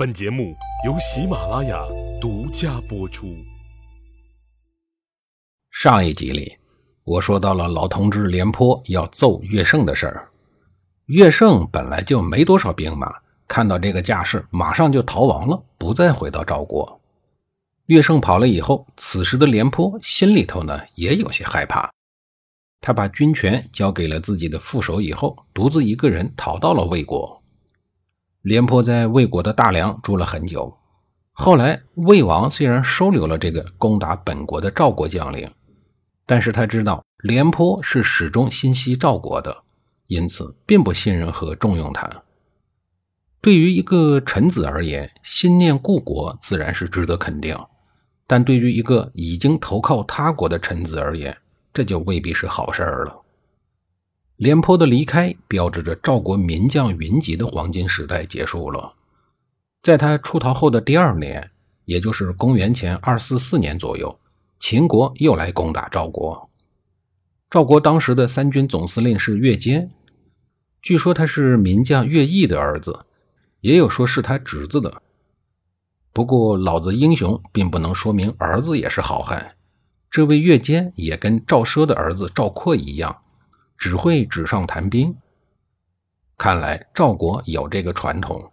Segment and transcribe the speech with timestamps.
[0.00, 0.56] 本节目
[0.86, 1.78] 由喜马拉雅
[2.18, 3.36] 独家播出。
[5.70, 6.56] 上一集里，
[7.04, 10.30] 我说到了老同志廉颇要揍乐胜的事儿。
[11.04, 13.14] 乐胜本来就没多少兵马，
[13.46, 16.98] 看到这个架势，马上就逃亡了，不再回到赵国。
[17.84, 21.92] 乐胜跑了以后，此时的廉颇心里头呢也有些害怕。
[22.80, 27.39] 他把军权交给了自己的副手以后，独自一个人逃到了魏国。
[28.42, 30.78] 廉颇在魏国的大梁住了很久，
[31.32, 35.50] 后来魏王虽然收留了这个攻打本国的赵国将领，
[36.24, 39.64] 但是他知道廉颇是始终心系赵国的，
[40.06, 42.08] 因此并不信任和重用他。
[43.42, 47.54] 对于一个臣子而言，心念故国自然是值得肯定，
[48.26, 51.36] 但对于一个已经投靠他国的臣子而言，
[51.74, 53.19] 这就未必是好事儿了。
[54.40, 58.94] 廉颇的离开，标志着赵国名将云集的黄金时代结束了。
[59.82, 61.50] 在他出逃后的第二年，
[61.84, 64.18] 也就是公元前二四四年左右，
[64.58, 66.48] 秦国又来攻打赵国。
[67.50, 69.90] 赵国当时的三军总司令是乐坚，
[70.80, 73.04] 据说他是名将乐毅的儿子，
[73.60, 75.02] 也有说是他侄子的。
[76.14, 79.56] 不过，老子英雄并不能说明儿子也是好汉。
[80.10, 83.20] 这位乐坚也跟赵奢的儿子赵括一样。
[83.80, 85.16] 只会纸上谈兵。
[86.36, 88.52] 看来赵国有这个传统。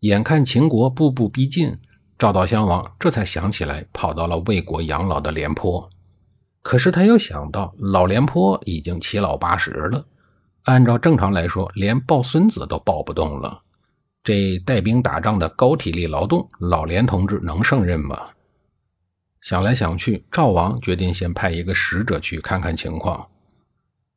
[0.00, 1.76] 眼看秦国步步逼近，
[2.16, 5.90] 赵悼襄王这才想起来跑到了魏国养老的廉颇。
[6.62, 10.06] 可是他又想到，老廉颇已经七老八十了，
[10.62, 13.62] 按照正常来说，连抱孙子都抱不动了。
[14.22, 18.16] 这带兵打仗的高体力劳动，老廉同志能胜任吗？
[19.40, 23.28] 想来想去，赵王决定先派一个使者去看看情况。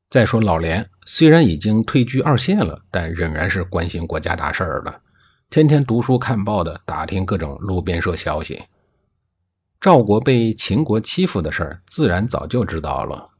[0.10, 5.02] 再说老廉虽然已经退居二线了，但仍然是关心国家大事儿的，
[5.50, 8.64] 天天读书看报的，打听各种路边社消息。
[9.82, 13.32] 赵国被秦国欺负的事儿，自然早就知道了。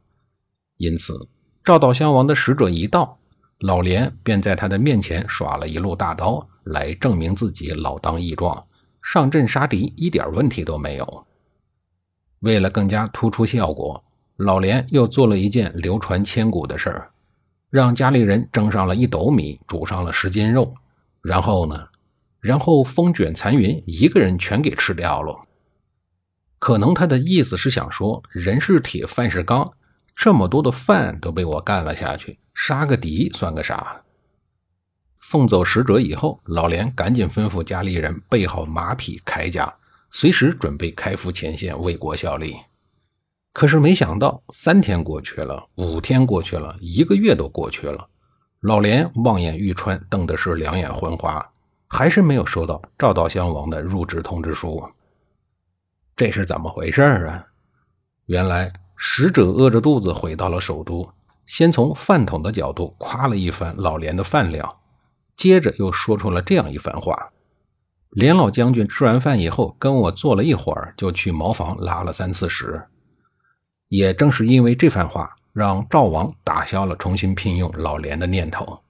[0.76, 1.30] 因此，
[1.64, 3.18] 赵悼襄王的使者一到，
[3.60, 8.68] 老廉便在他的面前耍了一路大刀，来证明自己老当益壮，
[9.02, 11.26] 上阵杀敌一点问题都没有。
[12.42, 14.04] 为了更加突出效果。
[14.38, 17.10] 老连又做了一件流传千古的事儿，
[17.70, 20.74] 让家里人蒸上了一斗米，煮上了十斤肉，
[21.22, 21.88] 然后呢，
[22.40, 25.36] 然后风卷残云，一个人全给吃掉了。
[26.60, 29.74] 可能他的意思是想说，人是铁，饭是钢，
[30.14, 34.04] 这么多的饭都被我干了下去，杀个敌算个啥？
[35.20, 39.76] 送走使者以后，老连赶紧吩咐家里人备好马匹铠甲，
[40.12, 42.56] 随时准备开赴前线为国效力。
[43.58, 48.08] 可是没想到，三天过去了，五天过去了，一个月都过去了，
[48.60, 51.44] 老连望眼欲穿，瞪的是两眼昏花，
[51.88, 54.88] 还是没有收到赵悼襄王的入职通知书。
[56.16, 57.48] 这是怎么回事啊？
[58.28, 61.10] 原来使者饿着肚子回到了首都，
[61.48, 64.72] 先从饭桶的角度夸了一番老连的饭量，
[65.36, 67.32] 接着又说出了这样一番话：
[68.12, 72.84] 连老将军吃完饭以后，跟我坐了一会儿，就去茅房拉了三次屎。
[73.90, 78.82] 也正是因为这番话，让赵王打消了重新聘用老廉的念头。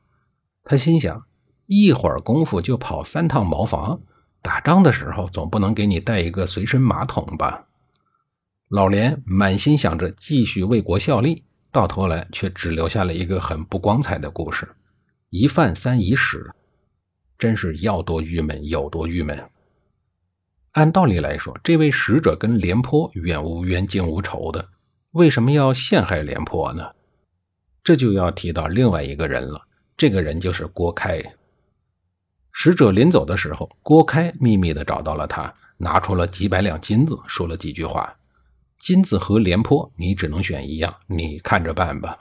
[0.64, 1.24] 他心想：
[1.66, 4.00] 一会儿功夫就跑三趟茅房，
[4.42, 7.68] 打仗的时候总不能给你带一个随身马桶吧？
[8.70, 14.68] 老廉满心想着继续为国效力，到头来却只留下了一个很不光彩的故事：
[15.30, 16.52] 一犯三遗屎，
[17.38, 19.42] 真是要多郁闷有多郁闷。
[20.74, 24.68] 按道理来说，这位使者跟廉颇远无冤，近无仇的。
[25.18, 26.92] 为什么要陷害廉颇呢？
[27.84, 29.68] 这就要提到另外一个人了。
[29.98, 31.20] 这个人就是郭开。
[32.52, 38.16] 使者临走的时候，郭开秘密的找到了他，拿出了几百两金子，说了几句话
[38.78, 42.20] ：“金子和廉颇，你只能选一样，你看着办吧。”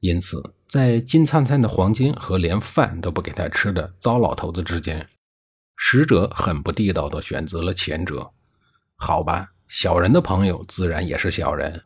[0.00, 5.08] 因此，在金灿灿的黄金和连饭都不给他吃的糟老头子之间，
[5.76, 8.32] 使者很不地道的选择了前者。
[8.96, 9.52] 好吧。
[9.70, 11.84] 小人的朋友自然也是小人。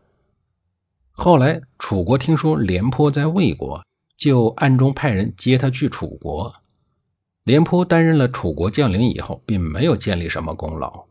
[1.10, 3.84] 后来楚国听说廉颇在魏国，
[4.16, 6.54] 就暗中派人接他去楚国。
[7.42, 11.04] 廉颇担任了楚国将领以后，并没有建立什么功劳。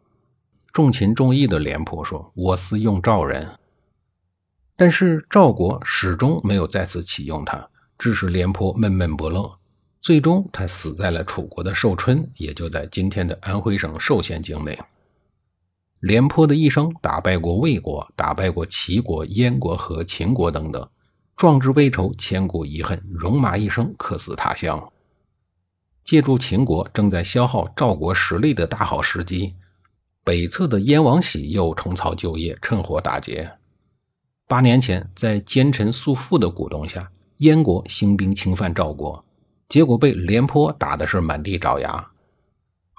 [0.74, 3.60] 重情重义的廉颇说：“我司用赵人。”
[4.76, 7.70] 但是赵国始终没有再次启用他，
[8.00, 9.60] 致使廉颇闷闷不乐。
[10.02, 14.76] 最终，他死在了楚国的寿春，也就在今天的安徽省寿县境内。
[16.04, 20.86] 廉颇的一生打败过魏国，打败过齐国、燕国和秦国等等，
[21.38, 24.92] 壮志未酬，千古遗恨，戎马一生，客死他乡。
[26.04, 29.56] 借助秦国正在消耗赵国实力的大好时机，
[30.26, 33.50] 北侧的燕王喜又重操旧业，趁火打劫。
[34.46, 39.24] 八年前，在奸臣肃父的鼓动下，燕国兴兵侵犯赵国，
[39.70, 42.10] 结果被廉颇打的是满地找牙。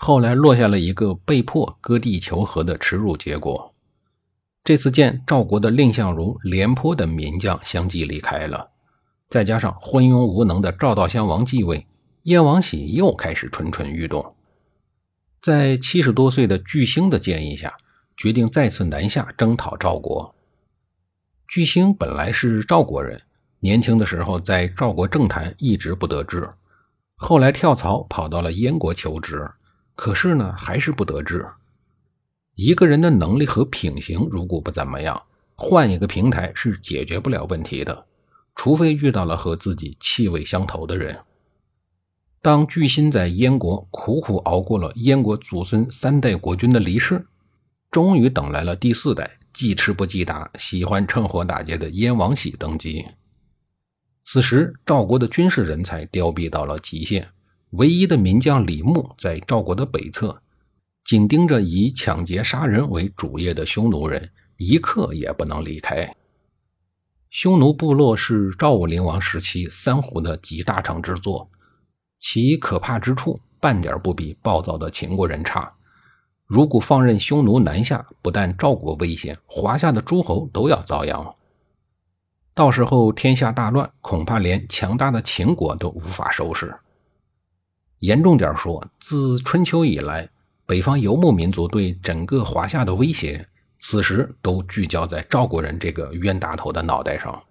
[0.06, 3.74] 后来落下了一个被迫割地求和的耻辱结果。
[4.62, 8.68] 这次见赵国的蔺相如、廉颇等名将相继离开了，
[9.30, 11.86] 再加上昏庸无能的赵悼襄王继位，
[12.24, 14.34] 燕王喜又开始蠢蠢欲动。
[15.40, 17.74] 在七十多岁的巨星的建议下，
[18.14, 20.34] 决定再次南下征讨赵国。
[21.48, 23.22] 巨星本来是赵国人，
[23.60, 26.52] 年轻的时候在赵国政坛一直不得志，
[27.16, 29.50] 后来跳槽跑到了燕国求职。
[29.94, 31.46] 可是呢，还是不得志。
[32.54, 35.22] 一个人的能力和品行如果不怎么样，
[35.56, 38.06] 换一个平台是解决不了问题的，
[38.54, 41.18] 除非遇到了和自己气味相投的人。
[42.42, 47.26] 当巨星在燕国苦苦熬过了燕国祖孙三代国君的离世，
[47.90, 53.06] 终于等来了第四代记吃不记打、喜欢趁火打劫的燕王喜登基。
[54.22, 57.28] 此时，赵国的军事人才凋敝到了极限。
[57.76, 60.40] 唯一的名将李牧在赵国的北侧，
[61.04, 66.14] 紧盯着以抢劫杀人为主业的匈奴人，一刻也不能离开。
[67.30, 71.50] 匈奴部落是赵武灵王时期三胡的集大成之作，
[72.20, 75.74] 其可怕之处半点不比暴躁的秦国人差。
[76.46, 81.34] 如果放任匈奴南下，不但赵国危险，华夏的诸侯都要遭殃。
[82.54, 86.72] 到时候天下大乱，恐怕连强大的秦国都无法收拾。
[88.04, 90.28] 严重点说，自春秋以来，
[90.66, 93.48] 北方游牧民族对整个华夏的威胁，
[93.78, 97.42] 此时都聚焦在赵国人这个冤大头的脑袋上。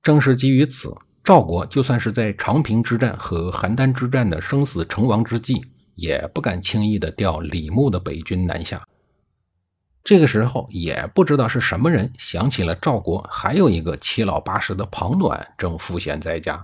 [0.00, 0.94] 正是基于此，
[1.24, 5.60] 赵国就算是在长平之战和邯郸之战的生死存亡之际，
[5.96, 8.80] 也不敢轻易的调李牧的北军南下。
[10.04, 16.62] 这个时候，也不知道是什么人想起了赵国还有一个七老八十的庞暖正赋闲在家，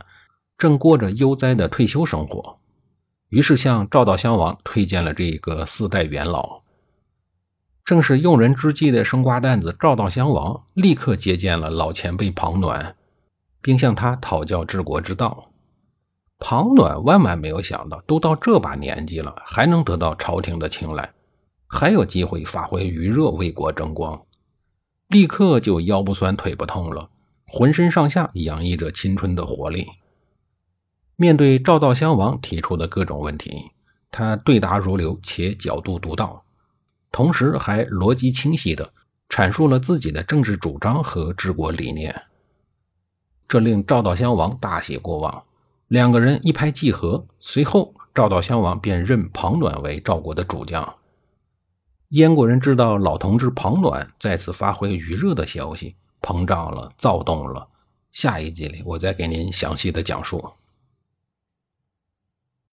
[0.57, 2.57] 正过着悠哉的退休生活。
[3.31, 6.61] 于是向赵悼襄王推荐了这个四代元老。
[7.85, 12.95] 正是用人之际的生瓜蛋子赵悼襄王立刻接见了老前辈庞暖，
[13.61, 15.51] 并向他讨教治国之道。
[16.39, 21.13] 庞暖万万没有想到，都到这把年纪了，还能得到朝廷的青睐，
[21.67, 24.21] 还有机会发挥余热为国争光，
[25.09, 27.11] 立刻就腰不酸腿不痛了，
[27.47, 29.87] 浑身上下洋溢着青春的活力。
[31.21, 33.73] 面对赵悼襄王提出的各种问题，
[34.11, 36.43] 他对答如流且角度独到，
[37.13, 38.91] 同时还逻辑清晰地
[39.29, 42.23] 阐述了自己的政治主张和治国理念，
[43.47, 45.43] 这令赵悼襄王大喜过望。
[45.89, 50.97] 两个人一拍即合，随后赵悼襄王便任庞暖为赵国的主将。
[52.09, 57.69] 燕国人知道老同志庞暖再次发挥余热的消息，膨胀了，躁动了。
[58.11, 60.55] 下一集里，我再给您详细的讲述。